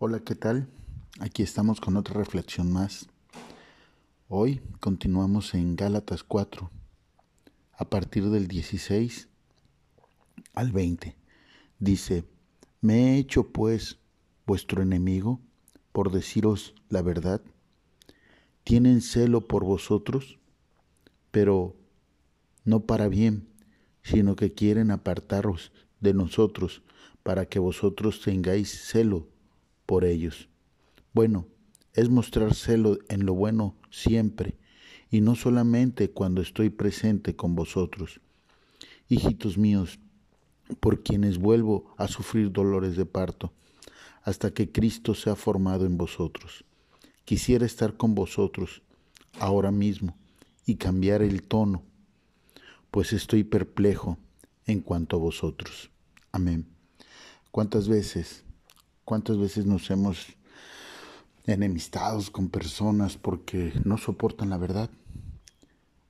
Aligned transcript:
Hola, 0.00 0.18
¿qué 0.18 0.34
tal? 0.34 0.66
Aquí 1.20 1.44
estamos 1.44 1.80
con 1.80 1.96
otra 1.96 2.14
reflexión 2.14 2.72
más. 2.72 3.06
Hoy 4.26 4.60
continuamos 4.80 5.54
en 5.54 5.76
Gálatas 5.76 6.24
4, 6.24 6.68
a 7.74 7.84
partir 7.84 8.28
del 8.28 8.48
16 8.48 9.28
al 10.52 10.72
20. 10.72 11.16
Dice, 11.78 12.24
¿me 12.80 13.12
he 13.14 13.18
hecho 13.18 13.52
pues 13.52 14.00
vuestro 14.46 14.82
enemigo 14.82 15.40
por 15.92 16.10
deciros 16.10 16.74
la 16.88 17.00
verdad? 17.00 17.40
¿Tienen 18.64 19.00
celo 19.00 19.46
por 19.46 19.62
vosotros? 19.64 20.40
Pero 21.30 21.76
no 22.64 22.80
para 22.80 23.06
bien, 23.06 23.46
sino 24.02 24.34
que 24.34 24.54
quieren 24.54 24.90
apartaros 24.90 25.70
de 26.00 26.14
nosotros 26.14 26.82
para 27.22 27.46
que 27.46 27.60
vosotros 27.60 28.20
tengáis 28.22 28.88
celo 28.88 29.28
por 29.86 30.04
ellos. 30.04 30.48
Bueno, 31.12 31.46
es 31.92 32.08
mostrar 32.08 32.54
celo 32.54 32.98
en 33.08 33.24
lo 33.24 33.34
bueno 33.34 33.76
siempre, 33.90 34.56
y 35.10 35.20
no 35.20 35.36
solamente 35.36 36.10
cuando 36.10 36.42
estoy 36.42 36.70
presente 36.70 37.36
con 37.36 37.54
vosotros. 37.54 38.20
Hijitos 39.08 39.58
míos, 39.58 40.00
por 40.80 41.02
quienes 41.02 41.38
vuelvo 41.38 41.94
a 41.96 42.08
sufrir 42.08 42.50
dolores 42.50 42.96
de 42.96 43.06
parto, 43.06 43.52
hasta 44.22 44.52
que 44.52 44.72
Cristo 44.72 45.14
sea 45.14 45.36
formado 45.36 45.86
en 45.86 45.96
vosotros. 45.98 46.64
Quisiera 47.24 47.64
estar 47.66 47.96
con 47.96 48.14
vosotros 48.14 48.82
ahora 49.38 49.70
mismo 49.70 50.16
y 50.66 50.76
cambiar 50.76 51.22
el 51.22 51.42
tono, 51.42 51.82
pues 52.90 53.12
estoy 53.12 53.44
perplejo 53.44 54.18
en 54.66 54.80
cuanto 54.80 55.16
a 55.16 55.20
vosotros. 55.20 55.90
Amén. 56.32 56.66
¿Cuántas 57.50 57.88
veces 57.88 58.44
¿Cuántas 59.04 59.36
veces 59.36 59.66
nos 59.66 59.90
hemos 59.90 60.28
enemistados 61.46 62.30
con 62.30 62.48
personas 62.48 63.18
porque 63.18 63.74
no 63.84 63.98
soportan 63.98 64.48
la 64.48 64.56
verdad? 64.56 64.88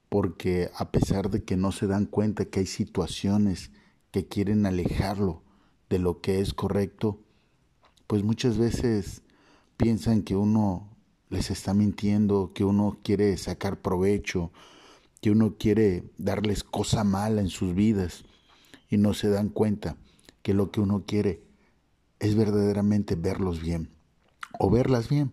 Porque 0.09 0.71
a 0.77 0.93
pesar 0.93 1.29
de 1.29 1.43
que 1.43 1.57
no 1.57 1.73
se 1.73 1.89
dan 1.89 2.07
cuenta 2.07 2.45
que 2.45 2.61
hay 2.61 2.67
situaciones 2.67 3.73
que 4.13 4.29
quieren 4.29 4.65
alejarlo 4.65 5.43
de 5.91 5.99
lo 5.99 6.21
que 6.21 6.39
es 6.39 6.55
correcto, 6.55 7.19
pues 8.07 8.23
muchas 8.23 8.59
veces 8.59 9.23
piensan 9.77 10.23
que 10.23 10.37
uno 10.37 10.89
les 11.31 11.51
está 11.51 11.75
mintiendo, 11.75 12.53
que 12.55 12.63
uno 12.63 12.99
quiere 13.03 13.37
sacar 13.39 13.83
provecho, 13.83 14.53
que 15.21 15.33
uno 15.33 15.57
quiere 15.59 16.05
darles 16.17 16.63
cosa 16.63 17.03
mala 17.03 17.41
en 17.41 17.49
sus 17.49 17.75
vidas 17.75 18.25
y 18.89 18.99
no 18.99 19.15
se 19.15 19.31
dan 19.31 19.49
cuenta 19.49 19.97
que 20.43 20.55
lo 20.55 20.71
que 20.71 20.81
uno 20.81 21.03
quiere 21.05 21.43
es 22.25 22.37
verdaderamente 22.37 23.17
verlos 23.17 23.61
bien 23.61 23.91
o 24.59 24.71
verlas 24.71 25.11
bien. 25.11 25.33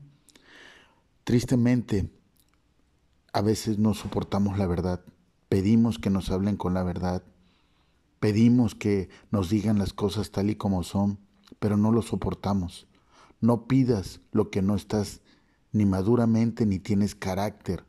Tristemente, 1.24 2.12
a 3.32 3.42
veces 3.42 3.80
no 3.80 3.94
soportamos 3.94 4.58
la 4.58 4.68
verdad, 4.68 5.02
pedimos 5.48 6.00
que 6.00 6.10
nos 6.10 6.32
hablen 6.32 6.58
con 6.58 6.74
la 6.74 6.84
verdad, 6.84 7.24
pedimos 8.20 8.76
que 8.76 9.10
nos 9.32 9.50
digan 9.50 9.80
las 9.80 9.94
cosas 9.94 10.32
tal 10.32 10.50
y 10.50 10.56
como 10.56 10.84
son, 10.84 11.20
pero 11.60 11.78
no 11.78 11.94
lo 11.94 12.02
soportamos. 12.02 12.88
No 13.40 13.68
pidas 13.68 14.20
lo 14.34 14.50
que 14.50 14.62
no 14.62 14.76
estás 14.76 15.22
ni 15.72 15.86
maduramente 15.86 16.66
ni 16.66 16.78
tienes 16.78 17.16
carácter 17.16 17.86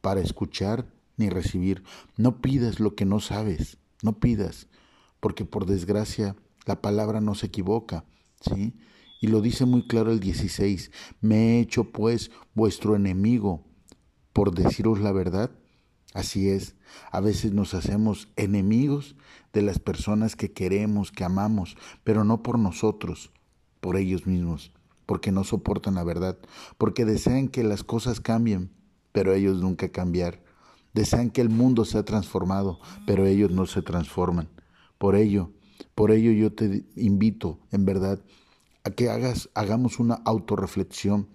para 0.00 0.20
escuchar 0.20 0.92
ni 1.16 1.30
recibir. 1.30 1.84
No 2.16 2.40
pidas 2.40 2.80
lo 2.80 2.96
que 2.96 3.04
no 3.04 3.20
sabes, 3.20 3.78
no 4.02 4.18
pidas, 4.18 4.66
porque 5.20 5.44
por 5.44 5.64
desgracia 5.64 6.34
la 6.66 6.82
palabra 6.82 7.20
no 7.20 7.36
se 7.36 7.46
equivoca. 7.46 8.04
¿Sí? 8.42 8.74
Y 9.20 9.28
lo 9.28 9.40
dice 9.40 9.64
muy 9.64 9.86
claro 9.86 10.10
el 10.10 10.20
16, 10.20 10.90
me 11.20 11.36
he 11.36 11.60
hecho 11.60 11.92
pues 11.92 12.30
vuestro 12.54 12.96
enemigo 12.96 13.64
por 14.32 14.54
deciros 14.54 15.00
la 15.00 15.12
verdad. 15.12 15.50
Así 16.14 16.50
es, 16.50 16.74
a 17.10 17.20
veces 17.20 17.52
nos 17.52 17.72
hacemos 17.72 18.28
enemigos 18.36 19.16
de 19.52 19.62
las 19.62 19.78
personas 19.78 20.36
que 20.36 20.52
queremos, 20.52 21.10
que 21.10 21.24
amamos, 21.24 21.76
pero 22.04 22.24
no 22.24 22.42
por 22.42 22.58
nosotros, 22.58 23.32
por 23.80 23.96
ellos 23.96 24.26
mismos, 24.26 24.72
porque 25.06 25.32
no 25.32 25.44
soportan 25.44 25.94
la 25.94 26.04
verdad, 26.04 26.38
porque 26.76 27.04
desean 27.04 27.48
que 27.48 27.62
las 27.62 27.82
cosas 27.82 28.20
cambien, 28.20 28.72
pero 29.12 29.32
ellos 29.32 29.60
nunca 29.60 29.90
cambiar. 29.90 30.42
Desean 30.94 31.30
que 31.30 31.40
el 31.40 31.48
mundo 31.48 31.84
sea 31.84 32.04
transformado, 32.04 32.80
pero 33.06 33.24
ellos 33.24 33.50
no 33.50 33.66
se 33.66 33.80
transforman. 33.80 34.50
Por 34.98 35.16
ello, 35.16 35.52
por 35.94 36.10
ello 36.10 36.32
yo 36.32 36.52
te 36.52 36.84
invito, 36.96 37.58
en 37.70 37.84
verdad, 37.84 38.20
a 38.84 38.90
que 38.90 39.10
hagas, 39.10 39.48
hagamos 39.54 39.98
una 39.98 40.14
autorreflexión 40.24 41.28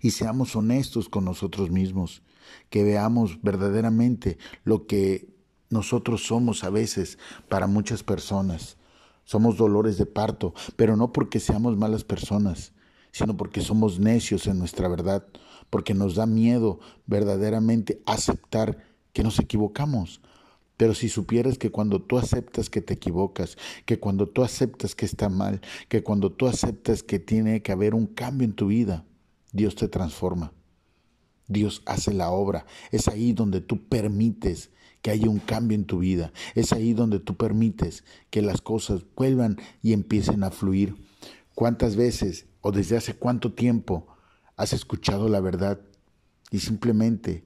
y 0.00 0.10
seamos 0.10 0.54
honestos 0.54 1.08
con 1.08 1.24
nosotros 1.24 1.70
mismos, 1.70 2.22
que 2.70 2.84
veamos 2.84 3.40
verdaderamente 3.42 4.38
lo 4.64 4.86
que 4.86 5.28
nosotros 5.70 6.26
somos 6.26 6.64
a 6.64 6.70
veces 6.70 7.18
para 7.48 7.66
muchas 7.66 8.02
personas. 8.02 8.76
Somos 9.24 9.56
dolores 9.56 9.96
de 9.96 10.06
parto, 10.06 10.52
pero 10.76 10.96
no 10.96 11.12
porque 11.12 11.40
seamos 11.40 11.76
malas 11.76 12.04
personas, 12.04 12.72
sino 13.12 13.36
porque 13.36 13.60
somos 13.60 13.98
necios 13.98 14.46
en 14.46 14.58
nuestra 14.58 14.88
verdad, 14.88 15.26
porque 15.70 15.94
nos 15.94 16.16
da 16.16 16.26
miedo 16.26 16.80
verdaderamente 17.06 18.02
aceptar 18.04 18.84
que 19.12 19.22
nos 19.22 19.38
equivocamos, 19.38 20.20
pero 20.82 20.96
si 20.96 21.08
supieras 21.08 21.58
que 21.58 21.70
cuando 21.70 22.02
tú 22.02 22.18
aceptas 22.18 22.68
que 22.68 22.80
te 22.80 22.94
equivocas, 22.94 23.56
que 23.86 24.00
cuando 24.00 24.28
tú 24.28 24.42
aceptas 24.42 24.96
que 24.96 25.06
está 25.06 25.28
mal, 25.28 25.60
que 25.88 26.02
cuando 26.02 26.32
tú 26.32 26.48
aceptas 26.48 27.04
que 27.04 27.20
tiene 27.20 27.62
que 27.62 27.70
haber 27.70 27.94
un 27.94 28.08
cambio 28.08 28.46
en 28.46 28.52
tu 28.52 28.66
vida, 28.66 29.06
Dios 29.52 29.76
te 29.76 29.86
transforma. 29.86 30.52
Dios 31.46 31.82
hace 31.86 32.12
la 32.12 32.32
obra. 32.32 32.66
Es 32.90 33.06
ahí 33.06 33.32
donde 33.32 33.60
tú 33.60 33.86
permites 33.86 34.72
que 35.02 35.12
haya 35.12 35.30
un 35.30 35.38
cambio 35.38 35.76
en 35.76 35.84
tu 35.84 36.00
vida. 36.00 36.32
Es 36.56 36.72
ahí 36.72 36.94
donde 36.94 37.20
tú 37.20 37.36
permites 37.36 38.02
que 38.30 38.42
las 38.42 38.60
cosas 38.60 39.04
vuelvan 39.14 39.58
y 39.82 39.92
empiecen 39.92 40.42
a 40.42 40.50
fluir. 40.50 40.96
¿Cuántas 41.54 41.94
veces 41.94 42.46
o 42.60 42.72
desde 42.72 42.96
hace 42.96 43.14
cuánto 43.14 43.52
tiempo 43.52 44.08
has 44.56 44.72
escuchado 44.72 45.28
la 45.28 45.38
verdad 45.38 45.80
y 46.50 46.58
simplemente 46.58 47.44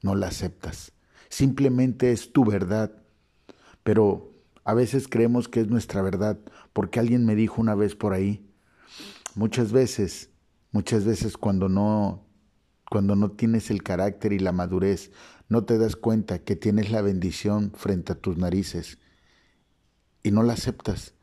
no 0.00 0.14
la 0.14 0.28
aceptas? 0.28 0.92
Simplemente 1.32 2.12
es 2.12 2.30
tu 2.30 2.44
verdad. 2.44 2.92
Pero 3.82 4.34
a 4.64 4.74
veces 4.74 5.08
creemos 5.08 5.48
que 5.48 5.60
es 5.60 5.68
nuestra 5.68 6.02
verdad, 6.02 6.38
porque 6.74 7.00
alguien 7.00 7.24
me 7.24 7.34
dijo 7.34 7.60
una 7.60 7.74
vez 7.74 7.96
por 7.96 8.12
ahí, 8.12 8.46
muchas 9.34 9.72
veces, 9.72 10.30
muchas 10.72 11.04
veces 11.04 11.36
cuando 11.36 11.68
no 11.68 12.26
cuando 12.90 13.16
no 13.16 13.30
tienes 13.30 13.70
el 13.70 13.82
carácter 13.82 14.34
y 14.34 14.38
la 14.38 14.52
madurez, 14.52 15.12
no 15.48 15.64
te 15.64 15.78
das 15.78 15.96
cuenta 15.96 16.40
que 16.40 16.56
tienes 16.56 16.90
la 16.90 17.00
bendición 17.00 17.72
frente 17.74 18.12
a 18.12 18.16
tus 18.16 18.36
narices 18.36 18.98
y 20.22 20.30
no 20.30 20.42
la 20.42 20.52
aceptas. 20.52 21.14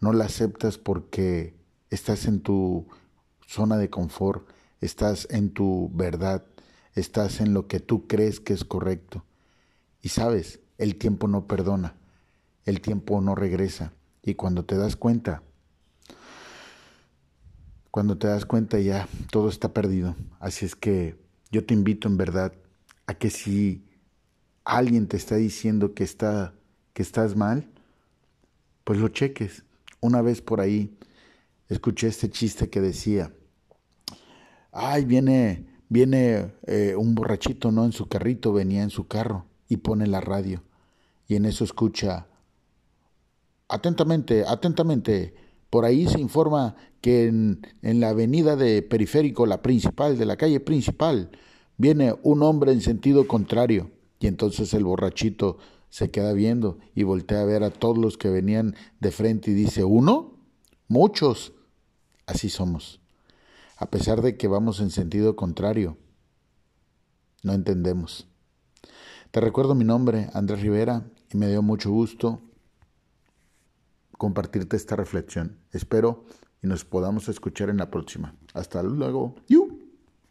No 0.00 0.14
la 0.14 0.24
aceptas 0.24 0.78
porque 0.78 1.54
estás 1.90 2.24
en 2.24 2.40
tu 2.40 2.88
zona 3.46 3.76
de 3.76 3.90
confort, 3.90 4.48
estás 4.80 5.28
en 5.30 5.50
tu 5.52 5.90
verdad, 5.92 6.46
estás 6.94 7.42
en 7.42 7.52
lo 7.52 7.66
que 7.66 7.80
tú 7.80 8.06
crees 8.06 8.40
que 8.40 8.54
es 8.54 8.64
correcto. 8.64 9.26
Y 10.00 10.10
sabes, 10.10 10.60
el 10.78 10.96
tiempo 10.96 11.26
no 11.26 11.46
perdona, 11.46 11.94
el 12.64 12.80
tiempo 12.80 13.20
no 13.20 13.34
regresa. 13.34 13.92
Y 14.22 14.34
cuando 14.34 14.64
te 14.64 14.76
das 14.76 14.94
cuenta, 14.96 15.42
cuando 17.90 18.16
te 18.16 18.28
das 18.28 18.44
cuenta 18.46 18.78
ya 18.78 19.08
todo 19.30 19.48
está 19.48 19.72
perdido. 19.72 20.14
Así 20.38 20.64
es 20.64 20.76
que 20.76 21.16
yo 21.50 21.64
te 21.64 21.74
invito 21.74 22.06
en 22.08 22.16
verdad 22.16 22.52
a 23.06 23.14
que 23.14 23.30
si 23.30 23.84
alguien 24.64 25.08
te 25.08 25.16
está 25.16 25.36
diciendo 25.36 25.94
que, 25.94 26.04
está, 26.04 26.54
que 26.92 27.02
estás 27.02 27.34
mal, 27.34 27.68
pues 28.84 29.00
lo 29.00 29.08
cheques. 29.08 29.64
Una 30.00 30.22
vez 30.22 30.42
por 30.42 30.60
ahí 30.60 30.96
escuché 31.68 32.06
este 32.06 32.30
chiste 32.30 32.70
que 32.70 32.80
decía, 32.80 33.32
ay, 34.70 35.04
viene, 35.04 35.66
viene 35.88 36.52
eh, 36.66 36.94
un 36.96 37.16
borrachito, 37.16 37.72
¿no? 37.72 37.84
En 37.84 37.92
su 37.92 38.06
carrito, 38.06 38.52
venía 38.52 38.82
en 38.82 38.90
su 38.90 39.08
carro 39.08 39.47
y 39.68 39.78
pone 39.78 40.06
la 40.06 40.20
radio. 40.20 40.62
Y 41.26 41.36
en 41.36 41.44
eso 41.44 41.64
escucha, 41.64 42.26
atentamente, 43.68 44.44
atentamente, 44.46 45.34
por 45.70 45.84
ahí 45.84 46.06
se 46.06 46.20
informa 46.20 46.76
que 47.00 47.26
en, 47.26 47.60
en, 47.82 48.00
la 48.00 48.10
avenida 48.10 48.56
de 48.56 48.82
Periférico, 48.82 49.46
la 49.46 49.62
principal, 49.62 50.18
de 50.18 50.24
la 50.24 50.36
calle 50.36 50.60
principal, 50.60 51.30
viene 51.76 52.14
un 52.22 52.42
hombre 52.42 52.72
en 52.72 52.80
sentido 52.80 53.28
contrario. 53.28 53.90
Y 54.20 54.26
entonces 54.26 54.72
el 54.74 54.84
borrachito 54.84 55.58
se 55.90 56.10
queda 56.10 56.32
viendo 56.32 56.78
y 56.94 57.02
voltea 57.02 57.42
a 57.42 57.44
ver 57.44 57.62
a 57.62 57.70
todos 57.70 57.98
los 57.98 58.18
que 58.18 58.28
venían 58.28 58.74
de 59.00 59.10
frente 59.10 59.50
y 59.50 59.54
dice, 59.54 59.84
¿uno? 59.84 60.34
Muchos. 60.88 61.52
Así 62.26 62.50
somos. 62.50 63.00
A 63.76 63.90
pesar 63.90 64.22
de 64.22 64.36
que 64.36 64.48
vamos 64.48 64.80
en 64.80 64.90
sentido 64.90 65.36
contrario, 65.36 65.96
no 67.42 67.52
entendemos. 67.52 68.27
Te 69.30 69.40
recuerdo 69.42 69.74
mi 69.74 69.84
nombre, 69.84 70.30
Andrés 70.32 70.62
Rivera, 70.62 71.04
y 71.30 71.36
me 71.36 71.48
dio 71.48 71.60
mucho 71.60 71.90
gusto 71.90 72.40
compartirte 74.16 74.74
esta 74.74 74.96
reflexión. 74.96 75.58
Espero 75.70 76.24
y 76.62 76.66
nos 76.66 76.86
podamos 76.86 77.28
escuchar 77.28 77.68
en 77.68 77.76
la 77.76 77.90
próxima. 77.90 78.34
Hasta 78.54 78.82
luego. 78.82 79.34
¡Yu! 79.46 79.67